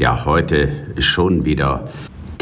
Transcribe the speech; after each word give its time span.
Ja, 0.00 0.24
heute 0.24 0.70
ist 0.96 1.04
schon 1.04 1.44
wieder 1.44 1.84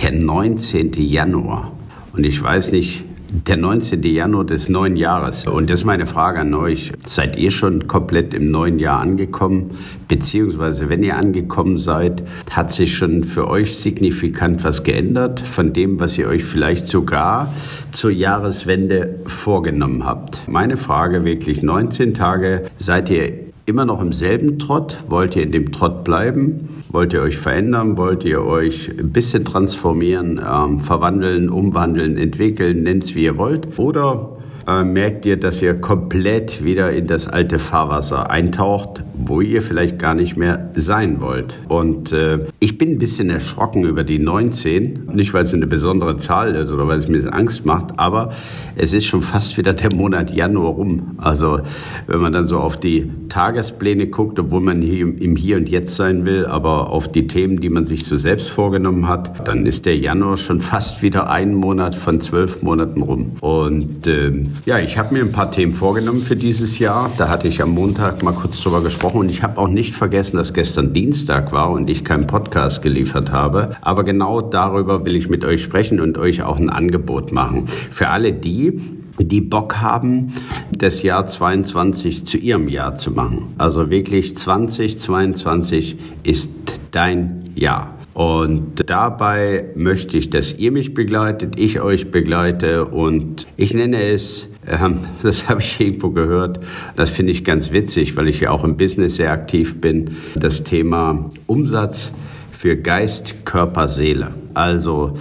der 0.01 0.13
19. 0.13 0.93
Januar. 0.93 1.73
Und 2.13 2.23
ich 2.23 2.41
weiß 2.41 2.71
nicht, 2.71 3.05
der 3.31 3.57
19. 3.57 4.01
Januar 4.01 4.45
des 4.45 4.69
neuen 4.69 4.95
Jahres. 4.95 5.45
Und 5.45 5.69
das 5.69 5.81
ist 5.81 5.85
meine 5.85 6.07
Frage 6.07 6.39
an 6.39 6.55
euch. 6.55 6.93
Seid 7.05 7.37
ihr 7.37 7.51
schon 7.51 7.89
komplett 7.89 8.33
im 8.33 8.53
neuen 8.53 8.79
Jahr 8.79 9.01
angekommen? 9.01 9.73
Beziehungsweise, 10.07 10.89
wenn 10.89 11.03
ihr 11.03 11.17
angekommen 11.17 11.79
seid, 11.79 12.23
hat 12.53 12.73
sich 12.73 12.97
schon 12.97 13.25
für 13.25 13.49
euch 13.49 13.77
signifikant 13.77 14.63
was 14.63 14.85
geändert 14.85 15.41
von 15.41 15.73
dem, 15.73 15.99
was 15.99 16.17
ihr 16.17 16.29
euch 16.29 16.45
vielleicht 16.45 16.87
sogar 16.87 17.53
zur 17.91 18.13
Jahreswende 18.13 19.19
vorgenommen 19.27 20.05
habt? 20.05 20.47
Meine 20.47 20.77
Frage 20.77 21.25
wirklich 21.25 21.65
19 21.65 22.15
Tage. 22.15 22.67
Seid 22.77 23.11
ihr 23.11 23.48
immer 23.69 23.85
noch 23.85 24.01
im 24.01 24.13
selben 24.13 24.59
Trott? 24.59 24.99
Wollt 25.09 25.37
ihr 25.37 25.43
in 25.43 25.53
dem 25.53 25.71
Trott 25.73 26.03
bleiben? 26.03 26.83
Wollt 26.89 27.13
ihr 27.13 27.21
euch 27.21 27.37
verändern? 27.37 27.97
Wollt 27.99 28.25
ihr 28.25 28.43
euch 28.43 28.91
ein 28.99 29.13
bisschen 29.13 29.45
transformieren, 29.45 30.41
ähm, 30.41 30.81
verwandeln, 30.81 31.51
umwandeln, 31.51 32.17
entwickeln, 32.17 32.83
nennt 32.83 33.05
es 33.05 33.15
wie 33.15 33.25
ihr 33.25 33.37
wollt? 33.37 33.79
Oder 33.79 34.38
äh, 34.69 34.85
merkt 34.85 35.25
ihr, 35.25 35.39
dass 35.39 35.63
ihr 35.63 35.75
komplett 35.75 36.63
wieder 36.63 36.93
in 36.93 37.07
das 37.07 37.27
alte 37.27 37.59
Fahrwasser 37.59 38.31
eintaucht, 38.31 39.03
wo 39.15 39.41
ihr 39.41 39.63
vielleicht 39.63 39.99
gar 39.99 40.15
nicht 40.15 40.37
mehr 40.37 40.71
sein 40.75 41.23
wollt. 41.23 41.59
Und 41.69 42.13
äh, 42.13 42.41
ich 42.61 42.77
bin 42.77 42.91
ein 42.91 42.99
bisschen 42.99 43.31
erschrocken 43.31 43.85
über 43.85 44.05
die 44.05 44.19
19, 44.19 45.09
nicht 45.13 45.33
weil 45.33 45.45
es 45.45 45.55
eine 45.55 45.67
besondere 45.67 46.19
Zahl 46.19 46.55
ist 46.55 46.71
oder 46.71 46.87
weil 46.87 46.99
es 46.99 47.09
mir 47.09 47.33
Angst 47.33 47.65
macht, 47.65 47.99
aber 47.99 48.33
es 48.77 48.93
ist 48.93 49.07
schon 49.07 49.23
fast 49.23 49.57
wieder 49.57 49.73
der 49.73 49.95
Monat 49.95 50.31
Januar 50.31 50.73
rum. 50.73 51.15
Also 51.17 51.61
wenn 52.07 52.21
man 52.21 52.33
dann 52.33 52.47
so 52.47 52.59
auf 52.59 52.77
die 52.77 53.11
Tagespläne 53.29 54.09
guckt, 54.09 54.39
obwohl 54.39 54.61
man 54.61 54.83
hier 54.83 55.01
im 55.01 55.35
Hier 55.35 55.57
und 55.57 55.69
Jetzt 55.69 55.97
sein 55.97 56.27
will, 56.27 56.45
aber 56.45 56.91
auf 56.91 57.11
die 57.11 57.27
Themen, 57.27 57.59
die 57.59 57.71
man 57.71 57.87
sich 57.87 58.05
so 58.05 58.19
selbst 58.19 58.51
vorgenommen 58.51 59.09
hat, 59.09 59.49
dann 59.49 59.65
ist 59.65 59.87
der 59.87 59.97
Januar 59.97 60.37
schon 60.37 60.61
fast 60.61 61.03
wieder 61.03 61.31
ein 61.31 61.55
Monat 61.55 61.95
von 61.95 62.21
zwölf 62.21 62.63
Monaten 62.63 63.03
rum. 63.03 63.33
Und 63.41 64.07
äh, 64.07 64.45
ja, 64.65 64.79
ich 64.79 64.99
habe 64.99 65.15
mir 65.15 65.23
ein 65.23 65.33
paar 65.33 65.51
Themen 65.51 65.75
vorgenommen 65.75 66.21
für 66.21 66.37
dieses 66.37 66.79
Jahr. 66.79 67.11
Da 67.19 67.29
hatte 67.29 67.49
ich 67.49 67.63
am 67.63 67.71
Montag 67.71 68.23
mal 68.23 68.33
kurz 68.33 68.61
drüber 68.61 68.83
gesprochen 68.83 69.19
und 69.19 69.29
ich 69.29 69.43
habe 69.43 69.59
auch 69.59 69.69
nicht 69.69 69.95
vergessen, 69.95 70.37
dass 70.37 70.53
gestern 70.53 70.93
Dienstag 70.93 71.53
war 71.53 71.71
und 71.71 71.89
ich 71.91 72.05
keinen 72.05 72.27
Podcast 72.27 72.83
geliefert 72.83 73.33
habe. 73.33 73.77
Aber 73.81 74.05
genau 74.05 74.41
darüber 74.41 75.05
will 75.05 75.17
ich 75.17 75.29
mit 75.29 75.45
euch 75.45 75.63
sprechen 75.63 76.01
und 76.01 76.19
euch 76.19 76.43
auch 76.43 76.59
ein 76.59 76.71
Angebot 76.71 77.33
machen. 77.33 77.67
Für 77.91 78.09
alle 78.09 78.33
die, 78.33 78.81
die 79.19 79.41
Bock 79.41 79.81
haben, 79.81 80.33
das 80.71 81.03
Jahr 81.03 81.27
22 81.27 82.25
zu 82.25 82.37
ihrem 82.37 82.69
Jahr 82.69 82.95
zu 82.95 83.11
machen. 83.11 83.55
Also 83.59 83.91
wirklich 83.91 84.37
2022 84.37 85.97
ist 86.23 86.51
dein 86.91 87.45
Jahr. 87.55 87.98
Und 88.19 88.91
dabei 88.91 89.67
möchte 89.77 90.17
ich, 90.17 90.29
dass 90.29 90.53
ihr 90.53 90.73
mich 90.73 90.93
begleitet, 90.93 91.57
ich 91.57 91.81
euch 91.81 92.11
begleite 92.11 92.87
und 92.87 93.47
ich 93.57 93.75
nenne 93.75 94.03
es, 94.03 94.49
ähm, 94.67 95.05
das 95.23 95.49
habe 95.49 95.61
ich 95.61 95.81
irgendwo 95.81 96.11
gehört, 96.11 96.59
das 96.97 97.11
finde 97.11 97.31
ich 97.31 97.45
ganz 97.45 97.71
witzig, 97.71 98.17
weil 98.17 98.27
ich 98.27 98.41
ja 98.41 98.51
auch 98.51 98.65
im 98.65 98.77
Business 98.77 99.15
sehr 99.15 99.31
aktiv 99.31 99.81
bin, 99.81 100.17
das 100.35 100.65
Thema 100.65 101.31
Umsatz 101.47 102.13
für 102.51 102.77
Geist, 102.77 103.45
Körper, 103.45 103.87
Seele. 103.87 104.35
Also 104.53 105.17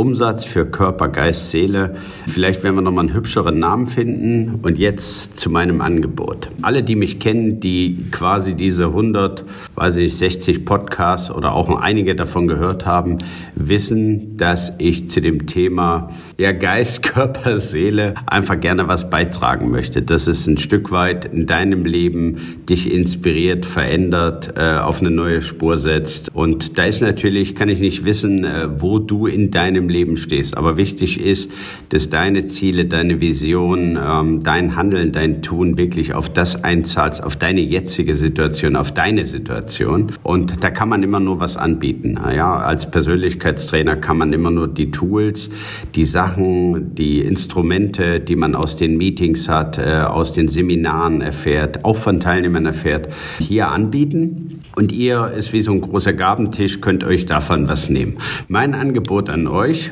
Umsatz 0.00 0.46
für 0.46 0.64
Körper, 0.64 1.08
Geist, 1.08 1.50
Seele. 1.50 1.94
Vielleicht 2.26 2.64
werden 2.64 2.76
wir 2.76 2.80
noch 2.80 2.90
mal 2.90 3.02
einen 3.02 3.12
hübscheren 3.12 3.58
Namen 3.58 3.86
finden. 3.86 4.60
Und 4.62 4.78
jetzt 4.78 5.38
zu 5.38 5.50
meinem 5.50 5.82
Angebot. 5.82 6.48
Alle, 6.62 6.82
die 6.82 6.96
mich 6.96 7.18
kennen, 7.18 7.60
die 7.60 8.06
quasi 8.10 8.54
diese 8.54 8.86
100, 8.86 9.44
weiß 9.74 9.96
ich, 9.96 10.16
60 10.16 10.64
Podcasts 10.64 11.30
oder 11.30 11.52
auch 11.52 11.68
einige 11.78 12.16
davon 12.16 12.48
gehört 12.48 12.86
haben, 12.86 13.18
wissen, 13.54 14.38
dass 14.38 14.72
ich 14.78 15.10
zu 15.10 15.20
dem 15.20 15.46
Thema 15.46 16.08
ja, 16.38 16.52
Geist, 16.52 17.02
Körper, 17.10 17.60
Seele 17.60 18.14
einfach 18.24 18.58
gerne 18.58 18.88
was 18.88 19.10
beitragen 19.10 19.70
möchte. 19.70 20.00
Dass 20.00 20.26
es 20.28 20.46
ein 20.46 20.56
Stück 20.56 20.92
weit 20.92 21.26
in 21.26 21.46
deinem 21.46 21.84
Leben 21.84 22.38
dich 22.66 22.90
inspiriert, 22.90 23.66
verändert, 23.66 24.54
äh, 24.56 24.78
auf 24.78 25.00
eine 25.00 25.10
neue 25.10 25.42
Spur 25.42 25.76
setzt. 25.76 26.30
Und 26.32 26.78
da 26.78 26.84
ist 26.84 27.02
natürlich, 27.02 27.54
kann 27.54 27.68
ich 27.68 27.80
nicht 27.80 28.06
wissen, 28.06 28.44
äh, 28.44 28.68
wo 28.78 28.98
du 28.98 29.26
in 29.26 29.50
deinem 29.50 29.89
Leben 29.90 30.16
stehst. 30.16 30.56
Aber 30.56 30.76
wichtig 30.76 31.20
ist, 31.20 31.50
dass 31.90 32.08
deine 32.08 32.46
Ziele, 32.46 32.86
deine 32.86 33.20
Vision, 33.20 33.98
ähm, 34.02 34.42
dein 34.42 34.76
Handeln, 34.76 35.12
dein 35.12 35.42
Tun 35.42 35.76
wirklich 35.76 36.14
auf 36.14 36.28
das 36.28 36.64
einzahlst, 36.64 37.22
auf 37.22 37.36
deine 37.36 37.60
jetzige 37.60 38.16
Situation, 38.16 38.76
auf 38.76 38.92
deine 38.92 39.26
Situation. 39.26 40.12
Und 40.22 40.64
da 40.64 40.70
kann 40.70 40.88
man 40.88 41.02
immer 41.02 41.20
nur 41.20 41.40
was 41.40 41.56
anbieten. 41.56 42.18
Ja, 42.34 42.56
als 42.58 42.90
Persönlichkeitstrainer 42.90 43.96
kann 43.96 44.16
man 44.16 44.32
immer 44.32 44.50
nur 44.50 44.68
die 44.68 44.90
Tools, 44.90 45.50
die 45.94 46.04
Sachen, 46.04 46.94
die 46.94 47.20
Instrumente, 47.20 48.20
die 48.20 48.36
man 48.36 48.54
aus 48.54 48.76
den 48.76 48.96
Meetings 48.96 49.48
hat, 49.48 49.78
äh, 49.78 50.00
aus 50.00 50.32
den 50.32 50.48
Seminaren 50.48 51.20
erfährt, 51.20 51.84
auch 51.84 51.96
von 51.96 52.20
Teilnehmern 52.20 52.66
erfährt, 52.66 53.08
hier 53.38 53.68
anbieten. 53.68 54.49
Und 54.76 54.92
ihr 54.92 55.32
ist 55.36 55.52
wie 55.52 55.62
so 55.62 55.72
ein 55.72 55.80
großer 55.80 56.12
Gabentisch, 56.12 56.80
könnt 56.80 57.04
euch 57.04 57.26
davon 57.26 57.68
was 57.68 57.90
nehmen. 57.90 58.18
Mein 58.48 58.74
Angebot 58.74 59.28
an 59.28 59.46
euch, 59.46 59.90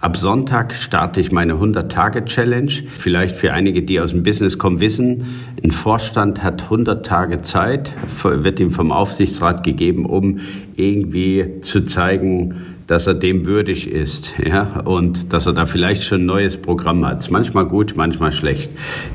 Ab 0.00 0.16
Sonntag 0.16 0.74
starte 0.74 1.18
ich 1.18 1.32
meine 1.32 1.54
100-Tage-Challenge. 1.54 2.70
Vielleicht 2.96 3.34
für 3.34 3.52
einige, 3.52 3.82
die 3.82 3.98
aus 4.00 4.12
dem 4.12 4.22
Business 4.22 4.56
kommen, 4.56 4.78
wissen, 4.78 5.24
ein 5.64 5.72
Vorstand 5.72 6.44
hat 6.44 6.62
100 6.62 7.04
Tage 7.04 7.42
Zeit, 7.42 7.94
wird 8.22 8.60
ihm 8.60 8.70
vom 8.70 8.92
Aufsichtsrat 8.92 9.64
gegeben, 9.64 10.06
um 10.06 10.38
irgendwie 10.76 11.60
zu 11.62 11.84
zeigen, 11.84 12.76
dass 12.86 13.08
er 13.08 13.14
dem 13.14 13.44
würdig 13.44 13.90
ist, 13.90 14.34
ja, 14.38 14.80
und 14.84 15.32
dass 15.32 15.46
er 15.46 15.52
da 15.52 15.66
vielleicht 15.66 16.04
schon 16.04 16.22
ein 16.22 16.26
neues 16.26 16.56
Programm 16.56 17.04
hat. 17.04 17.28
Manchmal 17.32 17.66
gut, 17.66 17.94
manchmal 17.96 18.30
schlecht. 18.30 18.70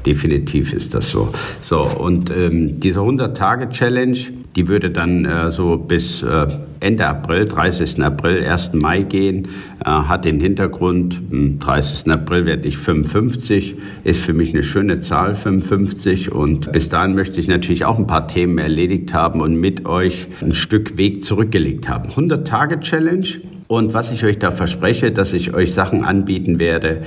Definitiv 0.05 0.73
ist 0.73 0.93
das 0.93 1.09
so. 1.09 1.29
So, 1.61 1.79
und 1.81 2.29
ähm, 2.29 2.81
diese 2.81 2.99
100-Tage-Challenge, 2.99 4.17
die 4.55 4.67
würde 4.67 4.91
dann 4.91 5.25
äh, 5.25 5.51
so 5.51 5.77
bis 5.77 6.23
äh, 6.23 6.47
Ende 6.79 7.07
April, 7.07 7.45
30. 7.45 8.03
April, 8.03 8.43
1. 8.43 8.73
Mai 8.73 9.01
gehen, 9.03 9.47
äh, 9.83 9.89
hat 9.89 10.25
den 10.25 10.39
Hintergrund, 10.39 11.21
30. 11.59 12.05
Hm, 12.05 12.11
April 12.11 12.45
werde 12.45 12.67
ich 12.67 12.77
55, 12.77 13.75
ist 14.03 14.21
für 14.21 14.33
mich 14.33 14.53
eine 14.53 14.63
schöne 14.63 14.99
Zahl, 14.99 15.35
55. 15.35 16.31
Und 16.31 16.71
bis 16.71 16.89
dahin 16.89 17.15
möchte 17.15 17.39
ich 17.39 17.47
natürlich 17.47 17.85
auch 17.85 17.97
ein 17.97 18.07
paar 18.07 18.27
Themen 18.27 18.57
erledigt 18.57 19.13
haben 19.13 19.41
und 19.41 19.55
mit 19.55 19.85
euch 19.85 20.27
ein 20.41 20.53
Stück 20.53 20.97
Weg 20.97 21.23
zurückgelegt 21.23 21.89
haben. 21.89 22.09
100-Tage-Challenge 22.09 23.52
und 23.73 23.93
was 23.93 24.11
ich 24.11 24.23
euch 24.23 24.37
da 24.37 24.51
verspreche, 24.51 25.11
dass 25.11 25.33
ich 25.33 25.53
euch 25.53 25.73
Sachen 25.73 26.03
anbieten 26.03 26.59
werde 26.59 27.01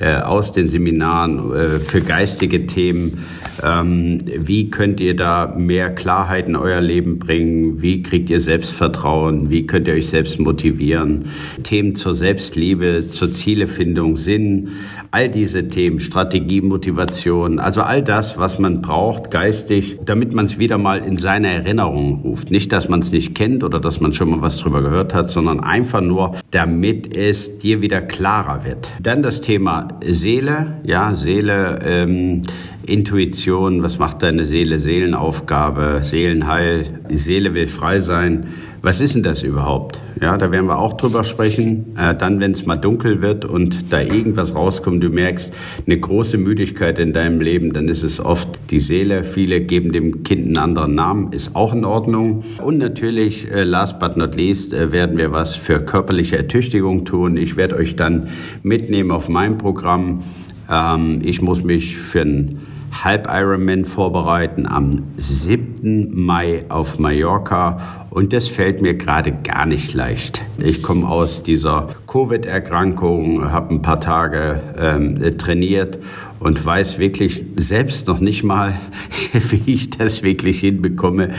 äh, 0.00 0.16
aus 0.16 0.52
den 0.52 0.68
Seminaren 0.68 1.54
äh, 1.54 1.68
für 1.78 2.00
geistige 2.00 2.66
Themen. 2.66 3.24
Ähm, 3.62 4.24
wie 4.26 4.70
könnt 4.70 5.00
ihr 5.00 5.14
da 5.14 5.54
mehr 5.56 5.90
Klarheit 5.90 6.48
in 6.48 6.56
euer 6.56 6.80
Leben 6.80 7.18
bringen? 7.18 7.82
Wie 7.82 8.02
kriegt 8.02 8.30
ihr 8.30 8.40
Selbstvertrauen? 8.40 9.50
Wie 9.50 9.66
könnt 9.66 9.86
ihr 9.86 9.94
euch 9.94 10.08
selbst 10.08 10.40
motivieren? 10.40 11.26
Themen 11.62 11.94
zur 11.94 12.14
Selbstliebe, 12.14 13.08
zur 13.08 13.32
Zielefindung, 13.32 14.16
Sinn, 14.16 14.70
all 15.10 15.28
diese 15.28 15.68
Themen, 15.68 16.00
Strategie, 16.00 16.60
Motivation, 16.60 17.58
also 17.58 17.80
all 17.82 18.02
das, 18.02 18.38
was 18.38 18.58
man 18.58 18.82
braucht 18.82 19.30
geistig, 19.30 19.98
damit 20.04 20.34
man 20.34 20.44
es 20.44 20.58
wieder 20.58 20.78
mal 20.78 20.98
in 20.98 21.16
seine 21.16 21.48
Erinnerung 21.48 22.22
ruft. 22.22 22.50
Nicht, 22.50 22.72
dass 22.72 22.88
man 22.88 23.00
es 23.00 23.12
nicht 23.12 23.34
kennt 23.34 23.64
oder 23.64 23.80
dass 23.80 24.00
man 24.00 24.12
schon 24.12 24.30
mal 24.30 24.42
was 24.42 24.58
drüber 24.58 24.82
gehört 24.82 25.14
hat, 25.14 25.30
sondern 25.30 25.60
einfach 25.60 26.00
nur, 26.08 26.34
damit 26.50 27.16
es 27.16 27.58
dir 27.58 27.80
wieder 27.80 28.00
klarer 28.00 28.64
wird. 28.64 28.90
Dann 29.00 29.22
das 29.22 29.40
Thema 29.40 29.88
Seele, 30.04 30.78
ja, 30.84 31.14
Seele, 31.14 31.80
ähm, 31.84 32.42
Intuition, 32.86 33.82
was 33.82 33.98
macht 33.98 34.22
deine 34.22 34.46
Seele, 34.46 34.78
Seelenaufgabe, 34.78 36.00
Seelenheil. 36.02 37.00
Die 37.10 37.18
Seele 37.18 37.54
will 37.54 37.66
frei 37.66 38.00
sein 38.00 38.48
Was 38.80 39.00
ist 39.00 39.14
denn 39.14 39.22
das 39.22 39.42
überhaupt? 39.42 40.00
Ja, 40.20 40.36
da 40.36 40.50
werden 40.50 40.66
wir 40.66 40.78
auch 40.78 40.94
drüber 40.94 41.22
sprechen. 41.22 41.96
Äh, 41.96 42.14
dann, 42.14 42.40
wenn 42.40 42.52
es 42.52 42.66
mal 42.66 42.76
dunkel 42.76 43.22
wird 43.22 43.44
und 43.44 43.92
da 43.92 44.00
irgendwas 44.00 44.54
rauskommt, 44.54 45.02
du 45.02 45.10
merkst 45.10 45.52
eine 45.86 45.98
große 45.98 46.38
Müdigkeit 46.38 46.98
in 46.98 47.12
deinem 47.12 47.40
Leben, 47.40 47.72
dann 47.72 47.88
ist 47.88 48.02
es 48.02 48.18
oft 48.18 48.48
die 48.70 48.80
Seele. 48.80 49.22
Viele 49.22 49.60
geben 49.60 49.92
dem 49.92 50.24
Kind 50.24 50.46
einen 50.46 50.58
anderen 50.58 50.94
Namen, 50.94 51.32
ist 51.32 51.54
auch 51.54 51.72
in 51.72 51.84
Ordnung. 51.84 52.42
Und 52.62 52.78
natürlich, 52.78 53.52
äh, 53.52 53.62
last 53.62 53.98
but 54.00 54.16
not 54.16 54.34
least, 54.34 54.72
äh, 54.72 54.90
werden 54.90 55.18
wir 55.18 55.30
was 55.30 55.54
für 55.54 55.80
körperliche 55.80 56.36
Ertüchtigung 56.36 57.04
tun. 57.04 57.36
Ich 57.36 57.56
werde 57.56 57.76
euch 57.76 57.94
dann 57.94 58.28
mitnehmen 58.62 59.12
auf 59.12 59.28
mein 59.28 59.58
Programm. 59.58 60.22
Ähm, 60.70 61.20
ich 61.22 61.42
muss 61.42 61.62
mich 61.62 61.96
für 61.96 62.22
ein 62.22 62.58
Halb-Ironman 63.04 63.84
vorbereiten 63.84 64.66
am 64.66 65.04
7. 65.16 65.77
Mai 65.82 66.64
auf 66.68 66.98
Mallorca 66.98 68.06
und 68.10 68.32
das 68.32 68.48
fällt 68.48 68.82
mir 68.82 68.94
gerade 68.94 69.32
gar 69.32 69.66
nicht 69.66 69.94
leicht. 69.94 70.42
Ich 70.58 70.82
komme 70.82 71.08
aus 71.08 71.42
dieser 71.42 71.88
Covid-Erkrankung, 72.06 73.50
habe 73.50 73.74
ein 73.74 73.82
paar 73.82 74.00
Tage 74.00 74.60
ähm, 74.78 75.38
trainiert 75.38 75.98
und 76.40 76.64
weiß 76.64 76.98
wirklich 76.98 77.44
selbst 77.56 78.06
noch 78.06 78.20
nicht 78.20 78.44
mal, 78.44 78.74
wie 79.32 79.72
ich 79.72 79.90
das 79.90 80.22
wirklich 80.22 80.60
hinbekomme, 80.60 81.30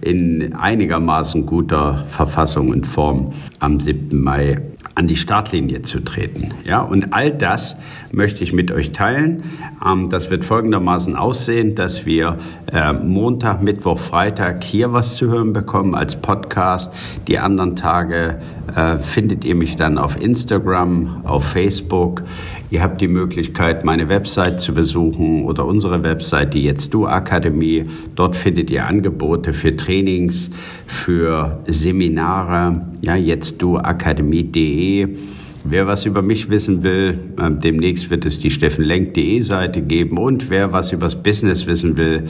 in 0.00 0.54
einigermaßen 0.54 1.46
guter 1.46 2.04
Verfassung 2.06 2.70
und 2.70 2.86
Form 2.86 3.32
am 3.58 3.80
7. 3.80 4.22
Mai 4.22 4.60
an 4.94 5.08
die 5.08 5.16
Startlinie 5.16 5.82
zu 5.82 6.00
treten. 6.00 6.50
Ja, 6.64 6.82
und 6.82 7.12
all 7.12 7.30
das 7.30 7.76
möchte 8.10 8.44
ich 8.44 8.52
mit 8.52 8.70
euch 8.70 8.92
teilen. 8.92 9.44
Ähm, 9.84 10.10
das 10.10 10.30
wird 10.30 10.44
folgendermaßen 10.44 11.16
aussehen, 11.16 11.74
dass 11.74 12.04
wir 12.04 12.38
äh, 12.70 12.92
Montag, 12.92 13.62
Mittwoch, 13.62 13.81
Freitag 13.98 14.62
hier 14.64 14.92
was 14.92 15.16
zu 15.16 15.28
hören 15.28 15.52
bekommen 15.52 15.94
als 15.94 16.16
Podcast. 16.16 16.92
Die 17.26 17.38
anderen 17.38 17.76
Tage 17.76 18.38
äh, 18.74 18.98
findet 18.98 19.44
ihr 19.44 19.54
mich 19.54 19.76
dann 19.76 19.98
auf 19.98 20.20
Instagram, 20.20 21.22
auf 21.24 21.44
Facebook. 21.44 22.22
Ihr 22.70 22.82
habt 22.82 23.00
die 23.00 23.08
Möglichkeit, 23.08 23.84
meine 23.84 24.08
Website 24.08 24.60
zu 24.60 24.72
besuchen 24.72 25.44
oder 25.44 25.66
unsere 25.66 26.02
Website, 26.02 26.54
die 26.54 26.62
Jetzt 26.62 26.94
Du 26.94 27.06
Akademie. 27.06 27.86
Dort 28.14 28.36
findet 28.36 28.70
ihr 28.70 28.86
Angebote 28.86 29.52
für 29.52 29.76
Trainings, 29.76 30.50
für 30.86 31.58
Seminare. 31.66 32.86
Ja, 33.00 33.16
jetzt 33.16 33.60
du 33.60 33.78
akademie.de. 33.78 35.16
Wer 35.64 35.86
was 35.86 36.06
über 36.06 36.22
mich 36.22 36.50
wissen 36.50 36.82
will, 36.82 37.18
ähm, 37.40 37.60
demnächst 37.60 38.10
wird 38.10 38.24
es 38.24 38.38
die 38.40 38.50
steffenlenk.de 38.50 39.40
Seite 39.42 39.80
geben 39.80 40.18
und 40.18 40.50
wer 40.50 40.72
was 40.72 40.92
übers 40.92 41.22
Business 41.22 41.66
wissen 41.66 41.96
will, 41.96 42.24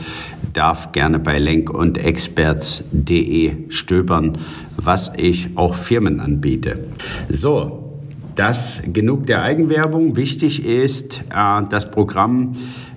darf 0.52 0.92
gerne 0.92 1.18
bei 1.18 1.38
lenk 1.38 1.70
und 1.70 1.96
experts.de 1.96 3.70
stöbern, 3.70 4.38
was 4.76 5.12
ich 5.16 5.48
auch 5.56 5.74
Firmen 5.74 6.20
anbiete. 6.20 6.84
So, 7.30 8.00
das 8.34 8.82
genug 8.92 9.26
der 9.26 9.42
Eigenwerbung. 9.42 10.16
Wichtig 10.16 10.64
ist, 10.66 11.20
äh, 11.34 11.62
das 11.70 11.90
Programm 11.90 12.52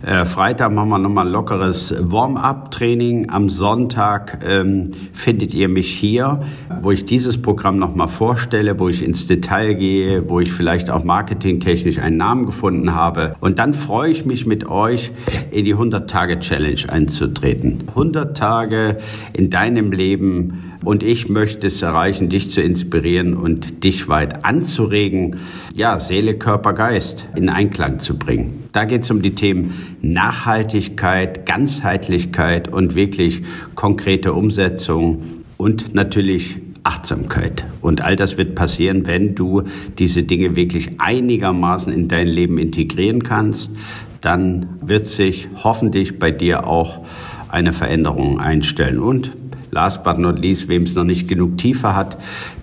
Freitag 0.06 0.72
machen 0.72 0.90
wir 0.90 1.00
nochmal 1.00 1.26
ein 1.26 1.32
lockeres 1.32 1.96
Warm-up-Training. 1.98 3.32
Am 3.32 3.50
Sonntag 3.50 4.46
ähm, 4.46 4.92
findet 5.14 5.52
ihr 5.56 5.68
mich 5.68 5.90
hier, 5.90 6.42
wo 6.84 6.92
ich 6.92 7.06
dieses 7.06 7.42
Programm 7.42 7.80
nochmal 7.80 8.08
vorstelle, 8.08 8.80
wo 8.80 8.88
ich 8.88 9.04
ins 9.04 9.26
Detail 9.26 9.74
gehe, 9.74 10.30
wo 10.30 10.40
ich 10.40 10.52
vielleicht 10.52 10.92
auch 10.92 11.04
marketingtechnisch 11.04 11.98
einen 11.98 12.18
Namen 12.18 12.46
gefunden 12.46 12.94
habe. 12.94 13.36
Und 13.40 13.58
dann 13.58 13.74
freue 13.74 14.12
ich 14.12 14.28
mich 14.28 14.46
mit 14.46 14.68
euch 14.70 15.12
in 15.50 15.66
die 15.66 15.74
100-Tage-Challenge 15.74 16.88
einzutreten. 16.88 17.86
100 17.88 18.38
Tage 18.38 18.98
in 19.34 19.50
deinem 19.50 19.92
Leben 19.92 20.76
und 20.84 21.02
ich 21.02 21.30
möchte 21.30 21.66
es 21.66 21.82
erreichen, 21.82 22.30
dich 22.30 22.52
zu 22.52 22.62
inspirieren 22.62 23.36
und 23.36 23.84
dich 23.84 24.08
weit 24.08 24.46
anzuregen, 24.46 25.38
ja, 25.74 26.00
Seele, 26.00 26.36
Körper, 26.36 26.74
Geist 26.74 27.28
in 27.36 27.50
Einklang 27.50 28.00
zu 28.00 28.20
bringen. 28.20 28.65
Da 28.76 28.84
geht 28.84 29.04
es 29.04 29.10
um 29.10 29.22
die 29.22 29.34
Themen 29.34 29.96
Nachhaltigkeit, 30.02 31.46
Ganzheitlichkeit 31.46 32.68
und 32.68 32.94
wirklich 32.94 33.42
konkrete 33.74 34.34
Umsetzung 34.34 35.22
und 35.56 35.96
natürlich 35.96 36.58
Achtsamkeit. 36.84 37.66
Und 37.80 38.02
all 38.02 38.18
das 38.18 38.36
wird 38.38 38.54
passieren, 38.54 39.08
wenn 39.08 39.34
du 39.34 39.64
diese 39.98 40.24
Dinge 40.24 40.58
wirklich 40.58 41.00
einigermaßen 41.00 41.94
in 41.94 42.10
dein 42.10 42.28
Leben 42.28 42.58
integrieren 42.58 43.24
kannst. 43.24 43.72
Dann 44.20 44.68
wird 44.82 45.06
sich 45.06 45.48
hoffentlich 45.64 46.20
bei 46.20 46.32
dir 46.32 46.68
auch 46.68 47.00
eine 47.48 47.72
Veränderung 47.72 48.42
einstellen. 48.42 49.00
Und 49.00 49.32
last 49.76 50.04
but 50.04 50.18
not 50.18 50.40
least, 50.40 50.68
wem 50.68 50.84
es 50.84 50.96
noch 50.96 51.04
nicht 51.04 51.28
genug 51.28 51.58
Tiefe 51.58 51.96
hat, 51.96 52.18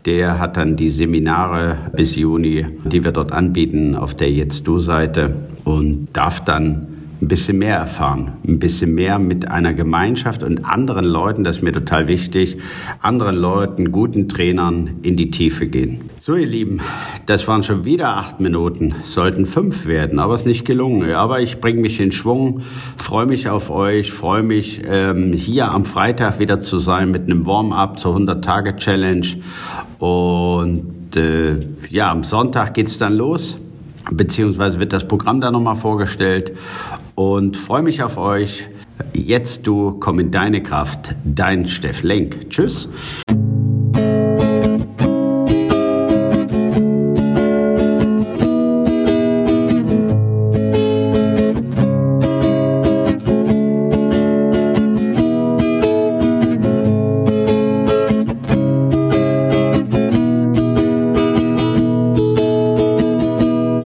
der 0.06 0.38
hat 0.38 0.56
dann 0.56 0.76
die 0.76 0.90
Seminare 0.90 1.78
bis 1.94 2.16
Juni, 2.16 2.66
die 2.84 3.04
wir 3.04 3.12
dort 3.12 3.32
anbieten 3.32 3.94
auf 3.94 4.14
der 4.14 4.32
Jetzt 4.32 4.66
Du 4.66 4.80
Seite 4.80 5.36
und 5.64 6.08
darf 6.14 6.40
dann 6.40 7.01
ein 7.22 7.28
bisschen 7.28 7.58
mehr 7.58 7.76
erfahren, 7.76 8.32
ein 8.46 8.58
bisschen 8.58 8.94
mehr 8.94 9.20
mit 9.20 9.48
einer 9.48 9.72
Gemeinschaft 9.72 10.42
und 10.42 10.64
anderen 10.64 11.04
Leuten, 11.04 11.44
das 11.44 11.58
ist 11.58 11.62
mir 11.62 11.72
total 11.72 12.08
wichtig, 12.08 12.58
anderen 13.00 13.36
Leuten, 13.36 13.92
guten 13.92 14.28
Trainern 14.28 14.96
in 15.02 15.16
die 15.16 15.30
Tiefe 15.30 15.68
gehen. 15.68 16.10
So, 16.18 16.34
ihr 16.34 16.48
Lieben, 16.48 16.80
das 17.26 17.46
waren 17.46 17.62
schon 17.62 17.84
wieder 17.84 18.16
acht 18.16 18.40
Minuten, 18.40 18.96
sollten 19.04 19.46
fünf 19.46 19.86
werden, 19.86 20.18
aber 20.18 20.34
es 20.34 20.40
ist 20.40 20.46
nicht 20.48 20.64
gelungen. 20.64 21.12
Aber 21.12 21.40
ich 21.40 21.60
bringe 21.60 21.80
mich 21.80 22.00
in 22.00 22.10
Schwung, 22.10 22.62
freue 22.96 23.26
mich 23.26 23.48
auf 23.48 23.70
euch, 23.70 24.10
freue 24.10 24.42
mich, 24.42 24.82
ähm, 24.84 25.32
hier 25.32 25.72
am 25.72 25.84
Freitag 25.84 26.40
wieder 26.40 26.60
zu 26.60 26.78
sein 26.78 27.12
mit 27.12 27.22
einem 27.22 27.46
Warm-up 27.46 28.00
zur 28.00 28.16
100-Tage-Challenge. 28.16 29.26
Und 30.00 31.16
äh, 31.16 31.60
ja, 31.88 32.10
am 32.10 32.24
Sonntag 32.24 32.74
geht's 32.74 32.98
dann 32.98 33.14
los 33.14 33.58
beziehungsweise 34.10 34.80
wird 34.80 34.92
das 34.92 35.06
Programm 35.06 35.40
da 35.40 35.50
nochmal 35.50 35.76
vorgestellt 35.76 36.52
und 37.14 37.56
freue 37.56 37.82
mich 37.82 38.02
auf 38.02 38.16
euch. 38.16 38.68
Jetzt 39.12 39.66
du, 39.66 39.92
komm 39.98 40.18
in 40.18 40.30
deine 40.30 40.62
Kraft, 40.62 41.16
dein 41.24 41.66
Steff 41.66 42.02
Lenk. 42.02 42.50
Tschüss. 42.50 42.88